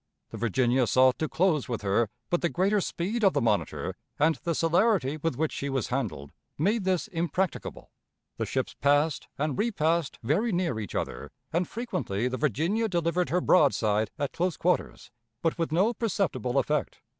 The 0.31 0.37
Virginia 0.39 0.87
sought 0.87 1.19
to 1.19 1.29
close 1.29 1.69
with 1.69 1.83
her, 1.83 2.09
but 2.31 2.41
the 2.41 2.49
greater 2.49 2.81
speed 2.81 3.23
of 3.23 3.33
the 3.33 3.39
Monitor 3.39 3.95
and 4.17 4.33
the 4.33 4.55
celerity 4.55 5.17
with 5.17 5.37
which 5.37 5.51
she 5.51 5.69
was 5.69 5.89
handled 5.89 6.31
made 6.57 6.85
this 6.85 7.07
impracticable. 7.09 7.91
The 8.37 8.47
ships 8.47 8.73
passed 8.73 9.27
and 9.37 9.59
repassed 9.59 10.17
very 10.23 10.51
near 10.51 10.79
each 10.79 10.95
other, 10.95 11.29
and 11.53 11.67
frequently 11.67 12.27
the 12.27 12.37
Virginia 12.37 12.87
delivered 12.89 13.29
her 13.29 13.41
broadside 13.41 14.09
at 14.17 14.31
close 14.33 14.57
quarters, 14.57 15.11
but 15.43 15.59
with 15.59 15.71
no 15.71 15.93
perceptible 15.93 16.57
effect. 16.57 17.01